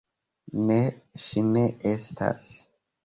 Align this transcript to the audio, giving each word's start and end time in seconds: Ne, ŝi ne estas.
Ne, 0.69 0.77
ŝi 1.25 1.43
ne 1.53 1.63
estas. 1.91 2.49